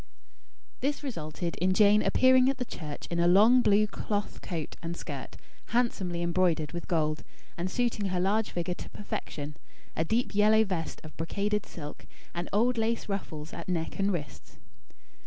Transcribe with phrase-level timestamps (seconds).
[0.79, 4.97] This resulted in Jane appearing at the church in a long blue cloth coat and
[4.97, 7.21] skirt, handsomely embroidered with gold,
[7.55, 9.57] and suiting her large figure to perfection;
[9.95, 14.57] a deep yellow vest of brocaded silk; and old lace ruffles at neck and wrists.